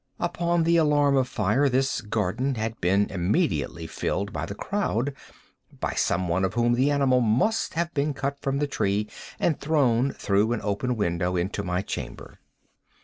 [0.19, 6.27] Upon the alarm of fire, this garden had been immediately filled by the crowd—by some
[6.27, 9.07] one of whom the animal must have been cut from the tree
[9.39, 12.39] and thrown, through an open window, into my chamber.